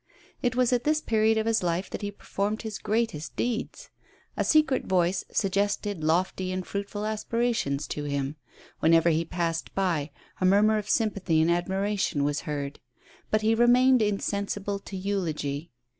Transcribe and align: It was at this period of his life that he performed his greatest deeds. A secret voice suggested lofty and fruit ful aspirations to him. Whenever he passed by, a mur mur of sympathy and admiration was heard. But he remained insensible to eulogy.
It 0.41 0.55
was 0.55 0.73
at 0.73 0.83
this 0.83 0.99
period 0.99 1.37
of 1.37 1.45
his 1.45 1.61
life 1.61 1.87
that 1.91 2.01
he 2.01 2.09
performed 2.09 2.63
his 2.63 2.79
greatest 2.79 3.35
deeds. 3.35 3.91
A 4.35 4.43
secret 4.43 4.85
voice 4.87 5.23
suggested 5.31 6.03
lofty 6.03 6.51
and 6.51 6.65
fruit 6.65 6.89
ful 6.89 7.05
aspirations 7.05 7.85
to 7.89 8.05
him. 8.05 8.35
Whenever 8.79 9.09
he 9.09 9.23
passed 9.23 9.71
by, 9.75 10.09
a 10.39 10.43
mur 10.45 10.63
mur 10.63 10.79
of 10.79 10.89
sympathy 10.89 11.39
and 11.39 11.51
admiration 11.51 12.23
was 12.23 12.41
heard. 12.49 12.79
But 13.29 13.41
he 13.43 13.53
remained 13.53 14.01
insensible 14.01 14.79
to 14.79 14.97
eulogy. 14.97 15.71